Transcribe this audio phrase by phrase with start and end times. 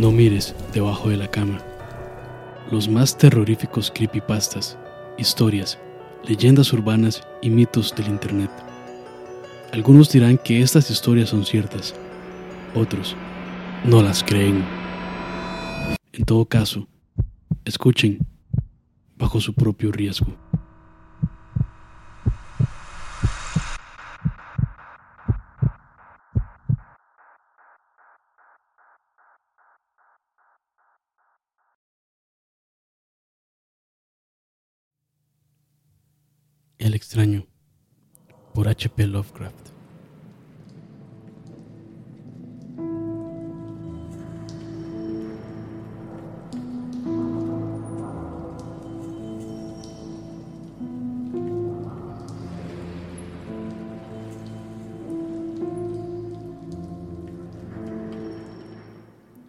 [0.00, 1.58] No mires debajo de la cama.
[2.70, 4.78] Los más terroríficos creepypastas,
[5.18, 5.78] historias,
[6.24, 8.50] leyendas urbanas y mitos del Internet.
[9.74, 11.94] Algunos dirán que estas historias son ciertas,
[12.74, 13.14] otros
[13.84, 14.64] no las creen.
[16.14, 16.88] En todo caso,
[17.66, 18.26] escuchen
[19.18, 20.34] bajo su propio riesgo.
[37.10, 37.44] Extraño
[38.54, 39.04] por H.P.
[39.08, 39.70] Lovecraft.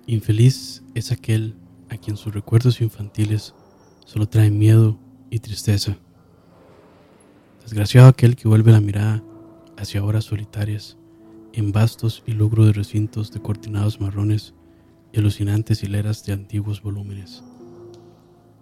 [0.08, 1.54] Infeliz es aquel
[1.90, 3.54] a quien sus recuerdos infantiles
[4.08, 4.98] solo traen miedo
[5.30, 6.00] y tristeza.
[7.72, 9.24] Desgraciado aquel que vuelve la mirada
[9.78, 10.98] hacia horas solitarias,
[11.54, 14.54] en vastos y lúgubres recintos de cortinados marrones
[15.14, 17.46] y alucinantes hileras de antiguos volúmenes,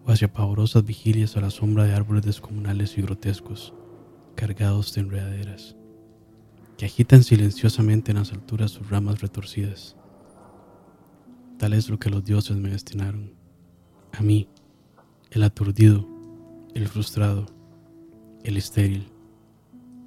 [0.05, 3.73] o hacia pavorosas vigilias a la sombra de árboles descomunales y grotescos,
[4.35, 5.75] cargados de enredaderas,
[6.77, 9.95] que agitan silenciosamente en las alturas sus ramas retorcidas.
[11.57, 13.33] Tal es lo que los dioses me destinaron,
[14.11, 14.47] a mí,
[15.31, 16.07] el aturdido,
[16.75, 17.47] el frustrado,
[18.43, 19.11] el estéril,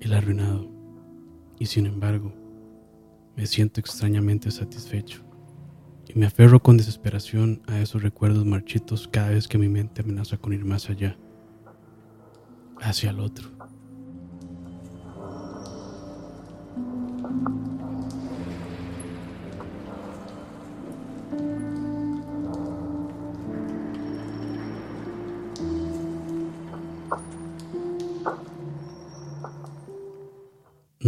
[0.00, 0.70] el arruinado,
[1.58, 2.32] y sin embargo,
[3.36, 5.22] me siento extrañamente satisfecho
[6.08, 10.36] y me aferro con desesperación a esos recuerdos marchitos cada vez que mi mente amenaza
[10.36, 11.16] con ir más allá,
[12.80, 13.50] hacia el otro.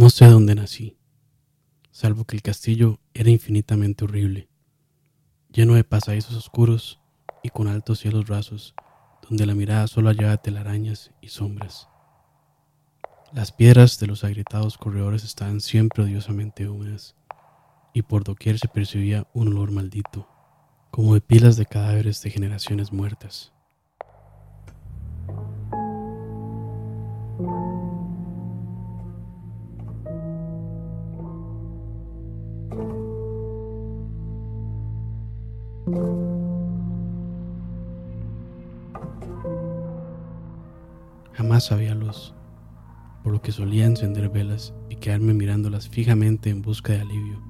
[0.05, 0.99] No sé dónde nací,
[1.89, 4.49] salvo que el castillo era infinitamente horrible,
[5.51, 6.99] lleno de pasadizos oscuros
[7.41, 8.75] y con altos cielos rasos,
[9.27, 11.89] donde la mirada solo hallaba telarañas y sombras.
[13.33, 17.15] Las piedras de los agrietados corredores estaban siempre odiosamente húmedas,
[17.91, 20.29] y por doquier se percibía un olor maldito,
[20.91, 23.54] como de pilas de cadáveres de generaciones muertas.
[41.55, 42.33] Había luz,
[43.23, 47.41] por lo que solía encender velas y quedarme mirándolas fijamente en busca de alivio.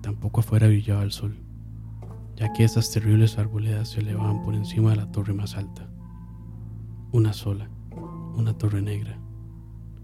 [0.00, 1.36] Tampoco afuera brillaba el sol,
[2.34, 5.90] ya que esas terribles arboledas se elevaban por encima de la torre más alta.
[7.12, 7.68] Una sola,
[8.34, 9.20] una torre negra,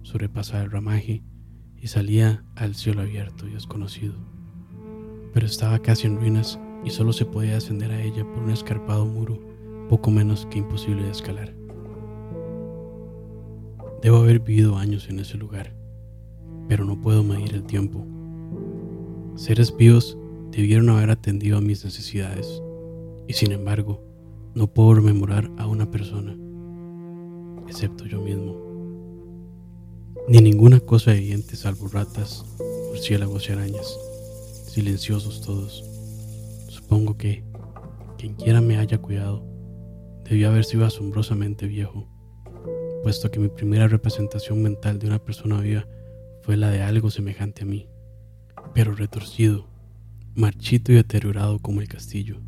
[0.02, 1.24] sobrepasaba el ramaje
[1.78, 4.14] y salía al cielo abierto y desconocido.
[5.32, 9.06] Pero estaba casi en ruinas y solo se podía ascender a ella por un escarpado
[9.06, 9.40] muro
[9.88, 11.63] poco menos que imposible de escalar.
[14.04, 15.74] Debo haber vivido años en ese lugar,
[16.68, 18.06] pero no puedo medir el tiempo.
[19.34, 20.18] Seres vivos
[20.52, 22.62] debieron haber atendido a mis necesidades,
[23.26, 24.04] y sin embargo,
[24.54, 26.36] no puedo rememorar a una persona,
[27.66, 28.56] excepto yo mismo.
[30.28, 32.44] Ni ninguna cosa viviente salvo ratas,
[32.90, 33.98] murciélagos y arañas,
[34.66, 35.82] silenciosos todos
[36.68, 37.42] Supongo que
[38.18, 39.42] quien quiera me haya cuidado
[40.28, 42.13] debió haber sido asombrosamente viejo,
[43.04, 45.86] puesto que mi primera representación mental de una persona viva
[46.40, 47.86] fue la de algo semejante a mí,
[48.72, 49.68] pero retorcido,
[50.34, 52.40] marchito y deteriorado como el castillo.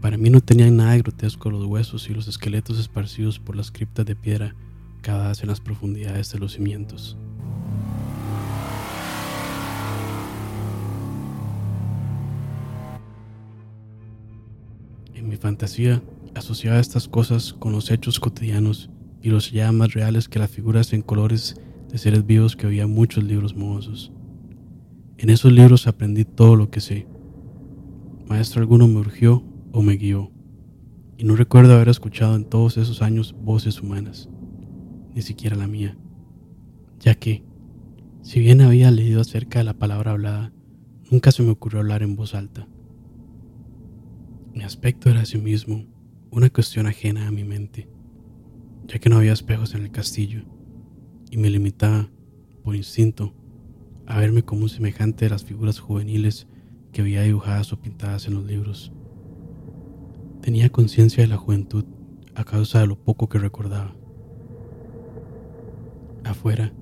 [0.00, 3.70] Para mí no tenían nada de grotesco los huesos y los esqueletos esparcidos por las
[3.70, 4.56] criptas de piedra
[5.00, 7.16] cavadas en las profundidades de los cimientos.
[15.22, 16.02] mi fantasía
[16.34, 18.90] asociaba estas cosas con los hechos cotidianos
[19.24, 21.56] y los hallaba más reales que las figuras en colores
[21.90, 24.12] de seres vivos que había muchos libros mohosos.
[25.16, 27.06] En esos libros aprendí todo lo que sé.
[28.28, 29.42] Maestro alguno me urgió
[29.72, 30.30] o me guió,
[31.16, 34.28] y no recuerdo haber escuchado en todos esos años voces humanas,
[35.14, 35.96] ni siquiera la mía,
[37.00, 37.42] ya que,
[38.20, 40.52] si bien había leído acerca de la palabra hablada,
[41.10, 42.68] nunca se me ocurrió hablar en voz alta.
[44.52, 45.86] Mi aspecto era mismo
[46.30, 47.88] una cuestión ajena a mi mente,
[48.86, 50.42] ya que no había espejos en el castillo
[51.30, 52.08] y me limitaba,
[52.62, 53.34] por instinto,
[54.06, 56.46] a verme como un semejante de las figuras juveniles
[56.92, 58.92] que veía dibujadas o pintadas en los libros.
[60.40, 61.84] Tenía conciencia de la juventud
[62.34, 63.96] a causa de lo poco que recordaba.
[66.24, 66.72] Afuera,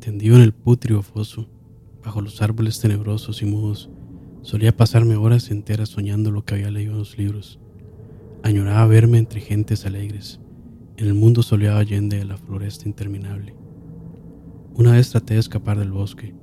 [0.00, 1.48] tendido en el pútrido foso,
[2.04, 3.90] bajo los árboles tenebrosos y mudos,
[4.42, 7.58] solía pasarme horas enteras soñando lo que había leído en los libros.
[8.42, 10.40] Añoraba verme entre gentes alegres,
[10.98, 13.54] en el mundo soleado allende de la floresta interminable.
[14.74, 16.34] Una vez traté de escapar del bosque,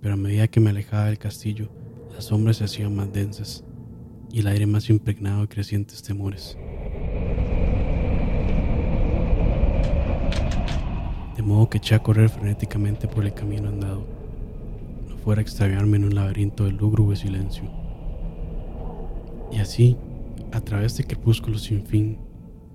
[0.00, 1.68] pero a medida que me alejaba del castillo,
[2.14, 3.64] las sombras se hacían más densas
[4.30, 6.56] y el aire más impregnado de crecientes temores.
[11.36, 14.06] De modo que eché a correr frenéticamente por el camino andado,
[15.08, 17.64] no fuera a extraviarme en un laberinto de lúgubre silencio.
[19.50, 19.96] Y así,
[20.52, 22.18] a través de crepúsculos sin fin,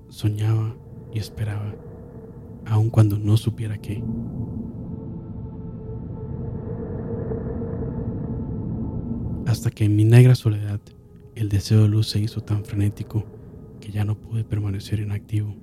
[0.10, 0.75] soñaba
[1.13, 1.74] y esperaba,
[2.65, 4.04] aun cuando no supiera qué.
[9.54, 10.80] hasta que en mi negra soledad
[11.36, 13.24] el deseo de luz se hizo tan frenético
[13.80, 15.56] que ya no pude permanecer inactivo,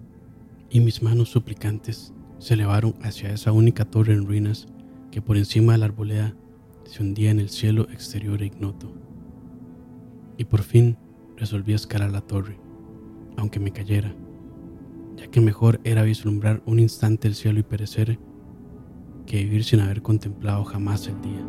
[0.70, 4.68] y mis manos suplicantes se elevaron hacia esa única torre en ruinas
[5.10, 6.36] que por encima de la arboleda
[6.84, 8.92] se hundía en el cielo exterior e ignoto.
[10.38, 10.96] Y por fin
[11.36, 12.60] resolví escalar la torre,
[13.36, 14.14] aunque me cayera,
[15.20, 18.18] ya que mejor era vislumbrar un instante el cielo y perecer
[19.26, 21.46] que vivir sin haber contemplado jamás el día.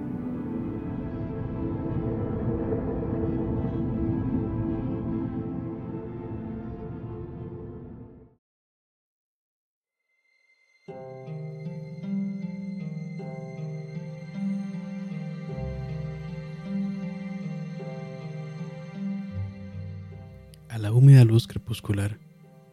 [20.68, 22.20] A la húmeda luz crepuscular,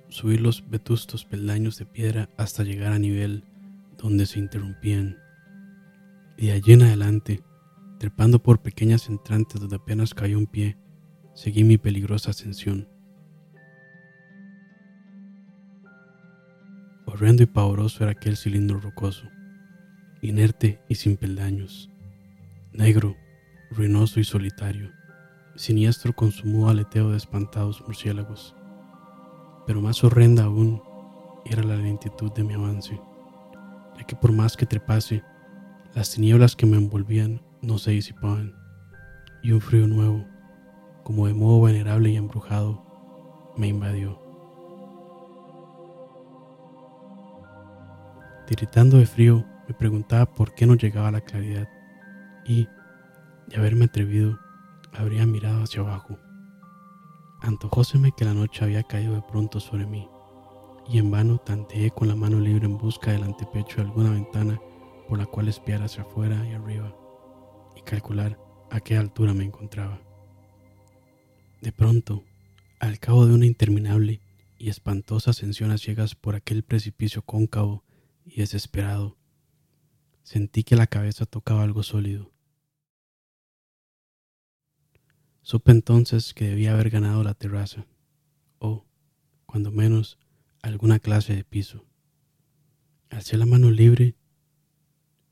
[0.08, 3.44] subí los vetustos peldaños de piedra hasta llegar a nivel
[3.96, 5.18] donde se interrumpían,
[6.36, 7.42] y de allí en adelante,
[7.98, 10.76] trepando por pequeñas entrantes donde apenas cayó un pie,
[11.34, 12.88] seguí mi peligrosa ascensión.
[17.06, 19.28] Horrendo y pavoroso era aquel cilindro rocoso,
[20.22, 21.90] inerte y sin peldaños,
[22.72, 23.16] negro,
[23.70, 24.92] ruinoso y solitario
[25.58, 28.54] siniestro con su mudo aleteo de espantados murciélagos.
[29.68, 30.82] Pero más horrenda aún
[31.44, 32.98] era la lentitud de mi avance,
[33.98, 35.22] ya que por más que trepase,
[35.94, 38.54] las tinieblas que me envolvían no se disipaban,
[39.42, 40.24] y un frío nuevo,
[41.04, 42.82] como de modo venerable y embrujado,
[43.58, 44.18] me invadió.
[48.46, 51.68] Tiritando de frío, me preguntaba por qué no llegaba la claridad,
[52.46, 52.66] y,
[53.48, 54.38] de haberme atrevido,
[54.94, 56.18] habría mirado hacia abajo.
[57.40, 60.08] Antojóseme que la noche había caído de pronto sobre mí,
[60.88, 64.60] y en vano tanteé con la mano libre en busca del antepecho de alguna ventana
[65.08, 66.94] por la cual espiar hacia afuera y arriba,
[67.76, 68.38] y calcular
[68.70, 70.00] a qué altura me encontraba.
[71.62, 72.24] De pronto,
[72.80, 74.20] al cabo de una interminable
[74.58, 77.84] y espantosa ascensión a ciegas por aquel precipicio cóncavo
[78.24, 79.16] y desesperado,
[80.22, 82.32] sentí que la cabeza tocaba algo sólido
[85.50, 87.86] Supe entonces que debía haber ganado la terraza,
[88.58, 88.84] o,
[89.46, 90.18] cuando menos,
[90.60, 91.86] alguna clase de piso.
[93.08, 94.14] Alcé la mano libre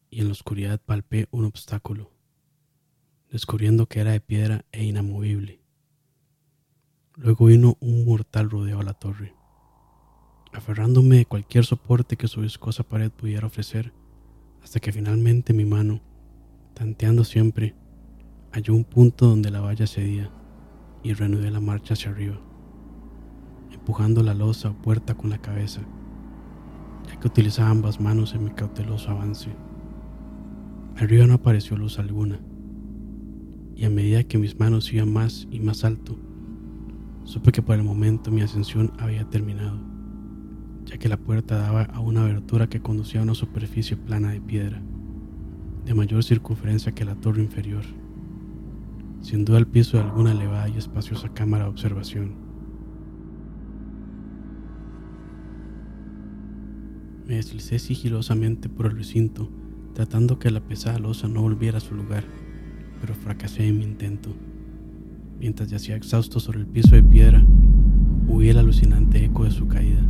[0.08, 2.14] y en la oscuridad palpé un obstáculo,
[3.30, 5.60] descubriendo que era de piedra e inamovible.
[7.16, 9.34] Luego vino un mortal rodeo a la torre.
[10.54, 13.92] Aferrándome de cualquier soporte que su viscosa pared pudiera ofrecer,
[14.62, 16.00] hasta que finalmente mi mano,
[16.72, 17.74] tanteando siempre,
[18.56, 20.30] halló un punto donde la valla cedía
[21.02, 22.40] y reanudé la marcha hacia arriba,
[23.70, 25.82] empujando la losa o puerta con la cabeza,
[27.06, 29.50] ya que utilizaba ambas manos en mi cauteloso avance.
[30.96, 32.40] Arriba no apareció luz alguna,
[33.74, 36.16] y a medida que mis manos iban más y más alto,
[37.24, 39.78] supe que por el momento mi ascensión había terminado,
[40.86, 44.40] ya que la puerta daba a una abertura que conducía a una superficie plana de
[44.40, 44.80] piedra,
[45.84, 47.84] de mayor circunferencia que la torre inferior
[49.26, 52.36] sin duda el piso de alguna elevada y espaciosa cámara de observación.
[57.26, 59.50] Me deslicé sigilosamente por el recinto,
[59.94, 62.22] tratando que la pesada losa no volviera a su lugar,
[63.00, 64.32] pero fracasé en mi intento.
[65.40, 67.44] Mientras yacía exhausto sobre el piso de piedra,
[68.28, 70.02] huí el alucinante eco de su caída,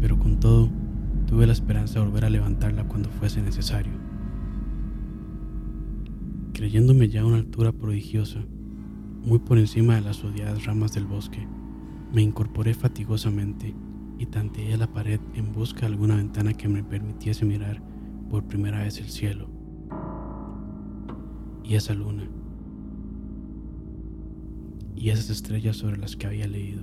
[0.00, 0.70] pero con todo,
[1.26, 4.01] tuve la esperanza de volver a levantarla cuando fuese necesario
[6.62, 8.38] creyéndome ya a una altura prodigiosa,
[9.24, 11.44] muy por encima de las odiadas ramas del bosque,
[12.12, 13.74] me incorporé fatigosamente
[14.16, 17.82] y tanteé la pared en busca de alguna ventana que me permitiese mirar
[18.30, 19.48] por primera vez el cielo
[21.64, 22.28] y esa luna.
[24.94, 26.82] y esas estrellas sobre las que había leído.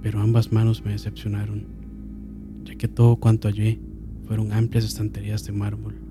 [0.00, 1.66] Pero ambas manos me decepcionaron,
[2.62, 3.80] ya que todo cuanto hallé
[4.26, 6.05] fueron amplias estanterías de mármol,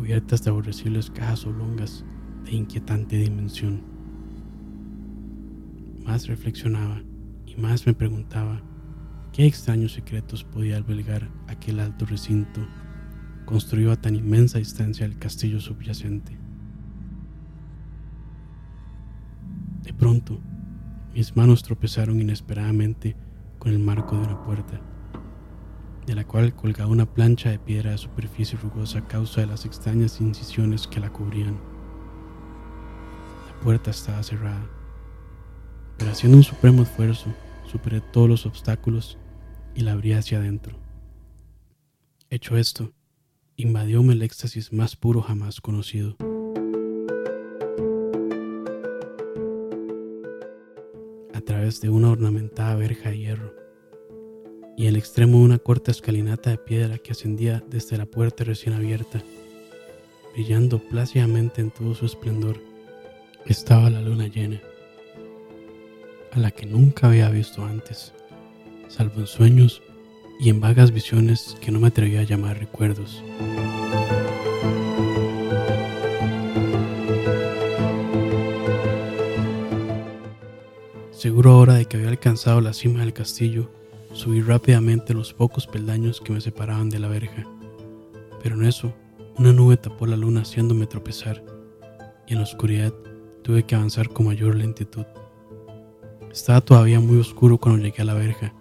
[0.00, 2.06] cubiertas de aborrecibles cajas oblongas
[2.44, 3.82] de inquietante dimensión.
[6.06, 7.02] Más reflexionaba
[7.44, 8.62] y más me preguntaba
[9.30, 12.66] qué extraños secretos podía albergar aquel alto recinto
[13.44, 16.34] construido a tan inmensa distancia del castillo subyacente.
[19.82, 20.40] De pronto,
[21.14, 23.16] mis manos tropezaron inesperadamente
[23.58, 24.80] con el marco de una puerta,
[26.06, 29.64] de la cual colgaba una plancha de piedra de superficie rugosa a causa de las
[29.64, 31.58] extrañas incisiones que la cubrían.
[33.46, 34.66] La puerta estaba cerrada,
[35.98, 37.32] pero haciendo un supremo esfuerzo,
[37.64, 39.18] superé todos los obstáculos
[39.74, 40.76] y la abrí hacia adentro.
[42.30, 42.92] Hecho esto,
[43.56, 46.16] invadióme el éxtasis más puro jamás conocido.
[51.34, 53.69] A través de una ornamentada verja de hierro
[54.80, 58.74] y el extremo de una corta escalinata de piedra que ascendía desde la puerta recién
[58.74, 59.22] abierta,
[60.32, 62.56] brillando plácidamente en todo su esplendor,
[63.44, 64.62] estaba la luna llena,
[66.32, 68.14] a la que nunca había visto antes,
[68.88, 69.82] salvo en sueños
[70.40, 73.22] y en vagas visiones que no me atrevía a llamar recuerdos.
[81.10, 83.68] Seguro ahora de que había alcanzado la cima del castillo,
[84.20, 87.44] subí rápidamente los pocos peldaños que me separaban de la verja.
[88.42, 88.94] Pero en eso,
[89.38, 91.44] una nube tapó la luna haciéndome tropezar,
[92.26, 92.94] y en la oscuridad
[93.42, 95.04] tuve que avanzar con mayor lentitud.
[96.30, 98.54] Estaba todavía muy oscuro cuando llegué a la verja,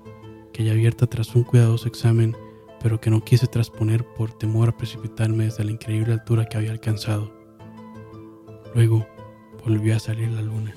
[0.63, 2.35] ya abierta tras un cuidadoso examen,
[2.81, 6.71] pero que no quise trasponer por temor a precipitarme desde la increíble altura que había
[6.71, 7.31] alcanzado.
[8.75, 9.07] Luego
[9.65, 10.73] volvió a salir la luna.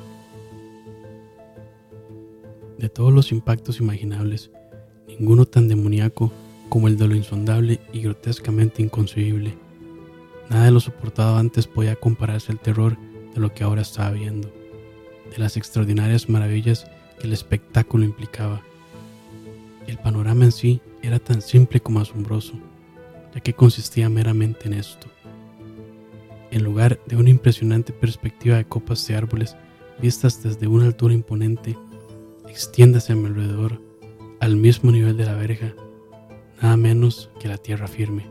[2.79, 4.51] De todos los impactos imaginables,
[5.19, 6.33] ninguno tan demoníaco
[6.69, 9.55] como el de lo insondable y grotescamente inconcebible.
[10.51, 12.97] Nada de lo soportado antes podía compararse al terror
[13.35, 14.53] de lo que ahora estaba viendo,
[15.31, 16.87] de las extraordinarias maravillas
[17.19, 18.63] que el espectáculo implicaba
[19.87, 22.55] el panorama en sí era tan simple como asombroso,
[23.35, 25.09] ya que consistía meramente en esto.
[26.51, 29.57] En lugar de una impresionante perspectiva de copas de árboles
[30.01, 31.77] vistas desde una altura imponente,
[32.49, 33.81] extiéndase a mi alrededor,
[34.53, 35.73] al mismo nivel de la verja,
[36.61, 38.27] nada menos que la tierra firme,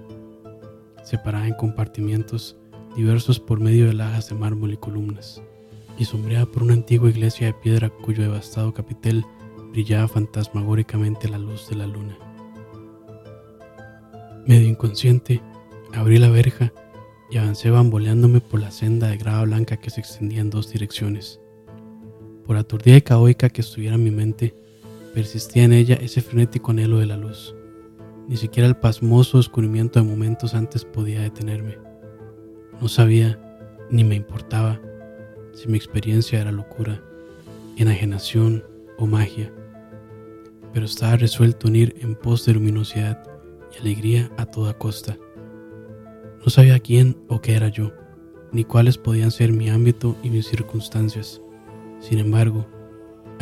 [1.03, 2.59] separada en compartimientos
[2.95, 5.41] diversos por medio de lajas de mármol y columnas,
[5.97, 9.25] y sombreada por una antigua iglesia de piedra cuyo devastado capitel
[9.71, 12.15] brillaba fantasmagóricamente la luz de la luna.
[14.45, 15.41] Medio inconsciente,
[15.91, 16.71] abrí la verja
[17.31, 21.39] y avancé bamboleándome por la senda de grava blanca que se extendía en dos direcciones.
[22.45, 24.60] Por aturdida y caótica que estuviera mi mente,
[25.13, 27.55] persistía en ella ese frenético anhelo de la luz.
[28.27, 31.77] Ni siquiera el pasmoso descubrimiento de momentos antes podía detenerme.
[32.79, 33.39] No sabía,
[33.89, 34.79] ni me importaba,
[35.53, 37.03] si mi experiencia era locura,
[37.77, 38.63] enajenación
[38.97, 39.51] o magia
[40.73, 43.23] pero estaba resuelto a unir en pos de luminosidad
[43.73, 45.17] y alegría a toda costa.
[46.43, 47.91] No sabía quién o qué era yo,
[48.51, 51.41] ni cuáles podían ser mi ámbito y mis circunstancias.
[51.99, 52.65] Sin embargo,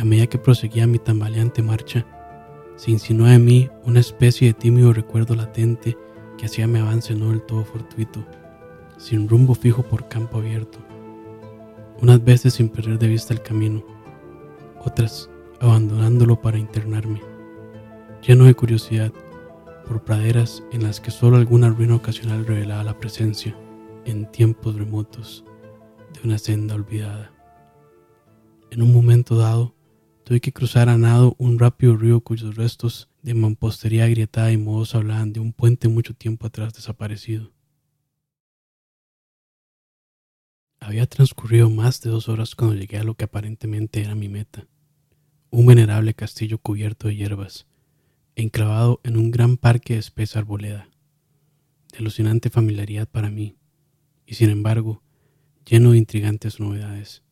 [0.00, 2.06] a medida que proseguía mi tambaleante marcha,
[2.76, 5.94] se insinuaba en mí una especie de tímido recuerdo latente
[6.38, 8.24] que hacía mi avance no del todo fortuito,
[8.96, 10.78] sin rumbo fijo por campo abierto,
[12.00, 13.84] unas veces sin perder de vista el camino,
[14.82, 15.28] otras
[15.60, 17.20] abandonándolo para internarme,
[18.26, 19.12] lleno de curiosidad
[19.86, 23.54] por praderas en las que solo alguna ruina ocasional revelaba la presencia,
[24.06, 25.44] en tiempos remotos,
[26.14, 27.32] de una senda olvidada.
[28.70, 29.74] En un momento dado,
[30.30, 34.94] tuve que cruzar a nado un rápido río cuyos restos de mampostería agrietada y modos
[34.94, 37.50] hablaban de un puente mucho tiempo atrás desaparecido.
[40.78, 44.68] Había transcurrido más de dos horas cuando llegué a lo que aparentemente era mi meta
[45.50, 47.66] un venerable castillo cubierto de hierbas,
[48.36, 50.88] enclavado en un gran parque de espesa arboleda,
[51.90, 53.56] de alucinante familiaridad para mí,
[54.26, 55.02] y sin embargo,
[55.66, 57.24] lleno de intrigantes novedades.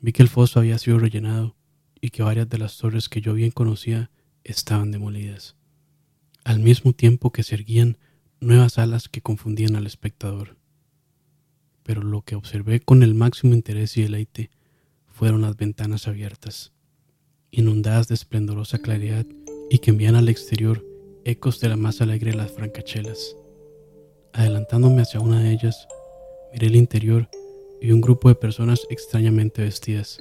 [0.00, 1.55] Vi que el foso había sido rellenado
[2.06, 4.12] y que varias de las torres que yo bien conocía
[4.44, 5.56] estaban demolidas,
[6.44, 7.98] al mismo tiempo que se erguían
[8.38, 10.56] nuevas alas que confundían al espectador.
[11.82, 14.50] Pero lo que observé con el máximo interés y deleite
[15.08, 16.72] fueron las ventanas abiertas
[17.50, 19.26] inundadas de esplendorosa claridad
[19.68, 20.86] y que envían al exterior
[21.24, 23.34] ecos de la más alegre de las francachelas.
[24.32, 25.88] Adelantándome hacia una de ellas,
[26.52, 27.28] miré el interior
[27.80, 30.20] y un grupo de personas extrañamente vestidas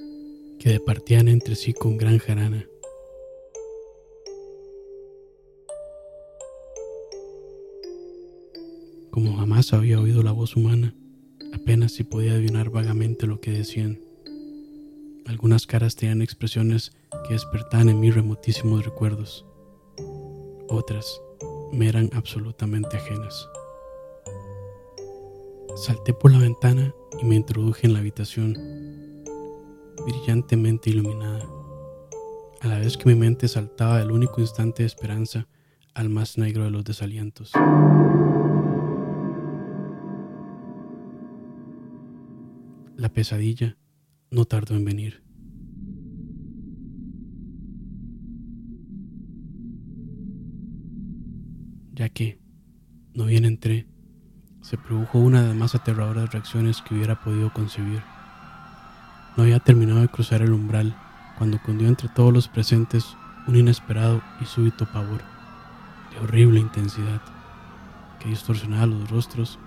[0.60, 2.68] que departían entre sí con gran jarana.
[9.12, 10.94] Como jamás había oído la voz humana,
[11.54, 14.00] apenas si podía adivinar vagamente lo que decían.
[15.26, 16.92] Algunas caras tenían expresiones
[17.28, 19.46] que despertaban en mí remotísimos recuerdos.
[20.68, 21.22] Otras
[21.72, 23.48] me eran absolutamente ajenas.
[25.76, 28.56] Salté por la ventana y me introduje en la habitación,
[30.04, 31.46] brillantemente iluminada,
[32.62, 35.48] a la vez que mi mente saltaba del único instante de esperanza
[35.94, 37.52] al más negro de los desalientos.
[42.98, 43.78] La pesadilla
[44.32, 45.24] no tardó en venir.
[51.94, 52.40] Ya que,
[53.14, 53.88] no bien entré,
[54.62, 58.02] se produjo una de las más aterradoras reacciones que hubiera podido concebir.
[59.36, 60.96] No había terminado de cruzar el umbral
[61.38, 65.22] cuando cundió entre todos los presentes un inesperado y súbito pavor,
[66.12, 67.22] de horrible intensidad,
[68.20, 69.60] que distorsionaba los rostros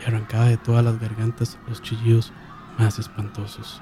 [0.00, 2.32] y arrancaba de todas las gargantas los chillidos
[2.78, 3.80] más espantosos.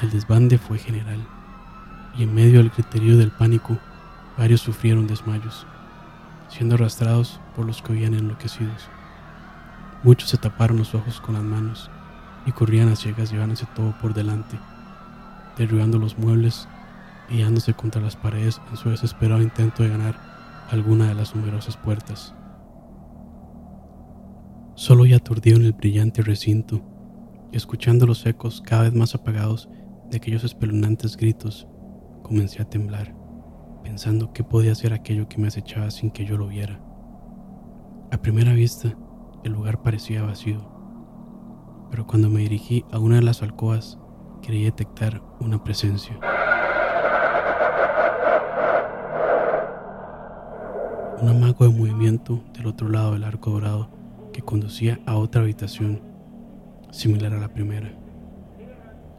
[0.00, 1.20] El desbande fue general,
[2.16, 3.78] y en medio del criterio del pánico,
[4.36, 5.66] varios sufrieron desmayos
[6.48, 8.88] siendo arrastrados por los que habían enloquecidos.
[10.02, 11.90] Muchos se taparon los ojos con las manos
[12.46, 14.58] y corrían a ciegas llevándose todo por delante,
[15.56, 16.68] derribando los muebles
[17.28, 20.16] y dándose contra las paredes en su desesperado intento de ganar
[20.70, 22.34] alguna de las numerosas puertas.
[24.74, 26.80] Solo y aturdido en el brillante recinto,
[27.52, 29.68] escuchando los ecos cada vez más apagados
[30.10, 31.66] de aquellos espeluznantes gritos,
[32.22, 33.14] comencé a temblar
[33.82, 36.80] pensando qué podía ser aquello que me acechaba sin que yo lo viera.
[38.10, 38.94] A primera vista,
[39.44, 40.60] el lugar parecía vacío,
[41.90, 43.98] pero cuando me dirigí a una de las alcobas,
[44.42, 46.18] creí detectar una presencia.
[51.20, 53.90] Un amago de movimiento del otro lado del arco dorado
[54.32, 56.00] que conducía a otra habitación,
[56.90, 57.92] similar a la primera.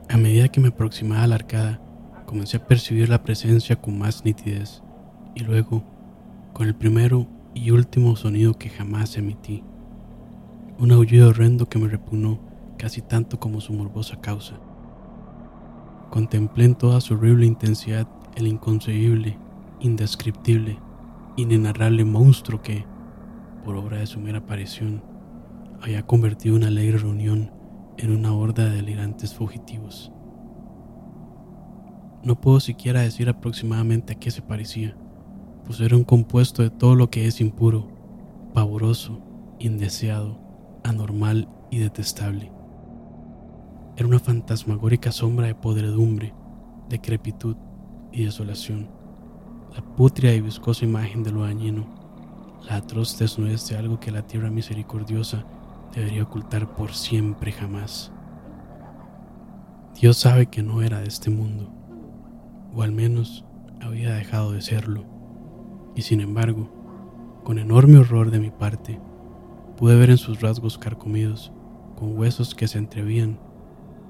[0.08, 1.82] A medida que me aproximaba a la arcada,
[2.26, 4.82] comencé a percibir la presencia con más nitidez
[5.36, 5.84] y luego
[6.54, 9.64] con el primero y último sonido que jamás emití.
[10.80, 12.40] Un aullido horrendo que me repugnó
[12.78, 14.56] casi tanto como su morbosa causa.
[16.10, 19.38] Contemplé en toda su horrible intensidad el inconcebible,
[19.82, 20.80] indescriptible,
[21.36, 22.86] inenarrable monstruo que,
[23.66, 25.04] por obra de su mera aparición,
[25.82, 27.52] había convertido una alegre reunión
[27.98, 30.14] en una horda de delirantes fugitivos.
[32.24, 34.96] No puedo siquiera decir aproximadamente a qué se parecía,
[35.66, 37.90] pues era un compuesto de todo lo que es impuro,
[38.54, 39.20] pavoroso,
[39.60, 40.49] indeseado,
[40.84, 42.52] anormal y detestable.
[43.96, 46.34] Era una fantasmagórica sombra de podredumbre,
[46.90, 47.56] decrepitud
[48.12, 48.90] y desolación,
[49.76, 51.88] la putria y viscosa imagen de lo dañino,
[52.68, 55.46] la atroz desnudez de algo que la tierra misericordiosa
[55.94, 58.12] debería ocultar por siempre jamás.
[60.00, 61.80] Dios sabe que no era de este mundo
[62.74, 63.46] o al menos
[63.82, 65.06] había dejado de serlo.
[65.96, 66.70] Y sin embargo,
[67.44, 69.00] con enorme horror de mi parte,
[69.80, 71.54] pude ver en sus rasgos carcomidos,
[71.98, 73.40] con huesos que se entrevían,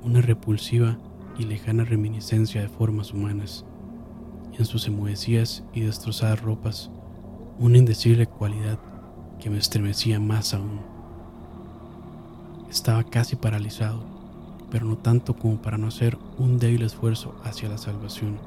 [0.03, 0.97] una repulsiva
[1.37, 3.65] y lejana reminiscencia de formas humanas,
[4.51, 6.89] y en sus enmohecidas y destrozadas ropas,
[7.59, 8.79] una indecible cualidad
[9.39, 10.81] que me estremecía más aún.
[12.67, 14.03] Estaba casi paralizado,
[14.71, 18.39] pero no tanto como para no hacer un débil esfuerzo hacia la salvación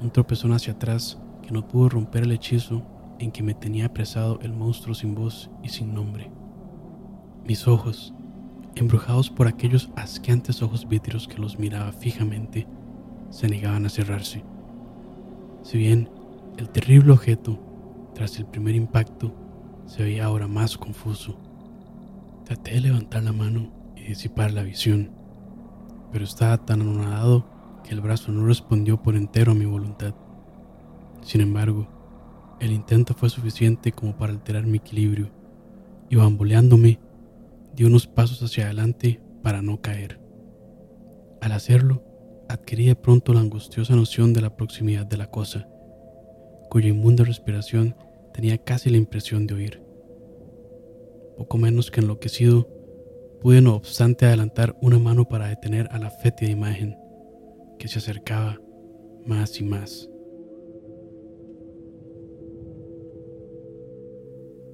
[0.00, 2.82] un tropezón hacia atrás que no pudo romper el hechizo
[3.18, 6.30] en que me tenía apresado el monstruo sin voz y sin nombre.
[7.44, 8.14] Mis ojos,
[8.74, 12.66] embrujados por aquellos asqueantes ojos vítreos que los miraba fijamente,
[13.30, 14.44] se negaban a cerrarse.
[15.62, 16.10] Si bien
[16.56, 17.58] el terrible objeto,
[18.14, 19.34] tras el primer impacto,
[19.86, 21.38] se veía ahora más confuso,
[22.44, 25.10] traté de levantar la mano y disipar la visión,
[26.12, 27.58] pero estaba tan anonadado
[27.90, 30.14] el brazo no respondió por entero a mi voluntad.
[31.22, 31.88] Sin embargo,
[32.60, 35.30] el intento fue suficiente como para alterar mi equilibrio
[36.10, 36.98] y bamboleándome,
[37.74, 40.20] di unos pasos hacia adelante para no caer.
[41.40, 42.02] Al hacerlo,
[42.48, 45.68] adquirí de pronto la angustiosa noción de la proximidad de la cosa,
[46.68, 47.94] cuya inmunda respiración
[48.32, 49.82] tenía casi la impresión de oír.
[51.36, 52.68] Poco menos que enloquecido,
[53.40, 56.98] pude no obstante adelantar una mano para detener a la fétida imagen
[57.78, 58.60] que se acercaba
[59.24, 60.10] más y más.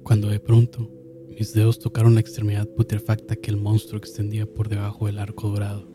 [0.05, 0.87] Cuando de pronto
[1.29, 5.89] Mis dedos tocaron la extremidad putrefacta que el monstruo extendía por debajo del arco dorado.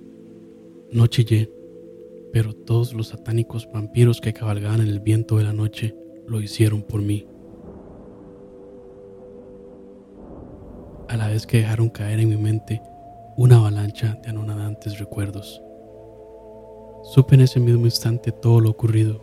[0.90, 1.50] No chillé,
[2.32, 5.94] pero todos los satánicos vampiros que cabalgaban en el viento de la noche
[6.26, 7.26] lo hicieron por mí.
[11.08, 12.82] A la vez que dejaron caer en mi mente
[13.36, 15.62] una avalancha de anonadantes recuerdos.
[17.04, 19.22] Supe en ese mismo instante todo lo ocurrido.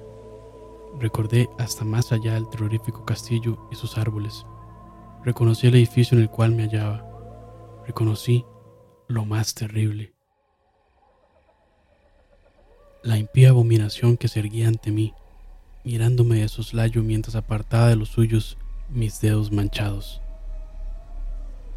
[0.98, 4.46] Recordé hasta más allá del terrorífico castillo y sus árboles.
[5.24, 7.04] Reconocí el edificio en el cual me hallaba.
[7.86, 8.46] Reconocí
[9.08, 10.14] lo más terrible.
[13.04, 15.14] La impía abominación que se erguía ante mí,
[15.84, 18.58] mirándome de soslayo mientras apartaba de los suyos
[18.90, 20.22] mis dedos manchados.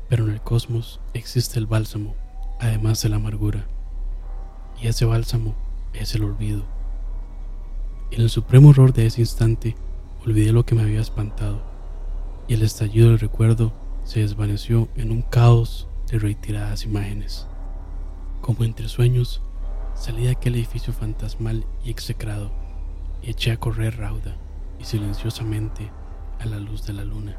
[0.09, 2.14] Pero en el cosmos existe el bálsamo,
[2.59, 3.66] además de la amargura.
[4.83, 5.55] Y ese bálsamo
[5.92, 6.64] es el olvido.
[8.11, 9.76] En el supremo horror de ese instante,
[10.26, 11.62] olvidé lo que me había espantado,
[12.50, 17.46] y el estallido del recuerdo se desvaneció en un caos de reiteradas imágenes.
[18.40, 19.40] Como entre sueños,
[19.94, 22.50] salí de aquel edificio fantasmal y execrado,
[23.22, 24.36] y eché a correr rauda
[24.80, 25.92] y silenciosamente
[26.40, 27.36] a la luz de la luna.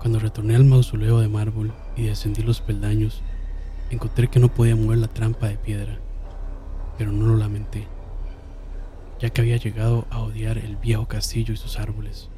[0.00, 3.20] Cuando retorné al mausoleo de mármol y descendí los peldaños,
[3.90, 5.98] encontré que no podía mover la trampa de piedra
[6.96, 7.86] pero no lo lamenté,
[9.20, 12.30] ya que había llegado a odiar el viejo castillo y sus árboles.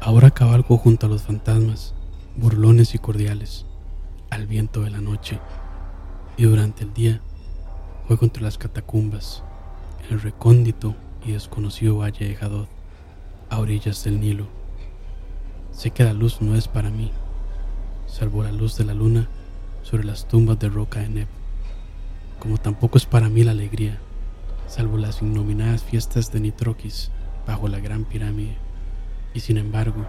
[0.00, 1.94] Ahora cabalgo junto a los fantasmas,
[2.36, 3.66] burlones y cordiales,
[4.30, 5.38] al viento de la noche,
[6.36, 7.20] y durante el día
[8.06, 9.42] juego entre las catacumbas,
[10.10, 12.68] el recóndito y desconocido valle de Jadot,
[13.50, 14.46] a orillas del Nilo.
[15.72, 17.12] Sé que la luz no es para mí,
[18.06, 19.28] salvo la luz de la luna
[19.82, 21.28] sobre las tumbas de roca de Nep
[22.40, 23.98] como tampoco es para mí la alegría,
[24.66, 27.10] salvo las innominadas fiestas de Nitroquis
[27.46, 28.56] bajo la gran pirámide.
[29.34, 30.04] Y sin embargo,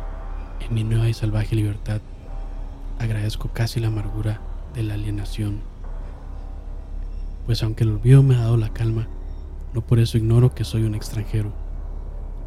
[0.59, 2.01] en mi nueva y salvaje libertad,
[2.99, 4.41] agradezco casi la amargura
[4.73, 5.61] de la alienación.
[7.45, 9.07] Pues aunque el olvido me ha dado la calma,
[9.73, 11.51] no por eso ignoro que soy un extranjero,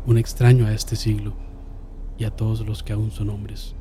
[0.07, 1.35] un extraño a este siglo
[2.19, 3.75] y a todos los que aún son hombres.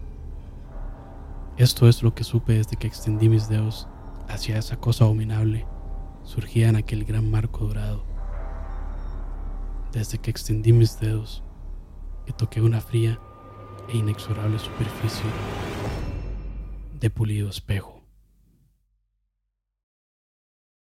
[1.58, 3.88] Esto es lo que supe desde que extendí mis dedos
[4.28, 5.66] hacia esa cosa abominable
[6.24, 8.04] surgía en aquel gran marco dorado.
[9.92, 11.44] Desde que extendí mis dedos
[12.28, 13.20] y toqué una fría
[13.88, 15.26] e inexorable superficie
[17.00, 18.03] de pulido espejo.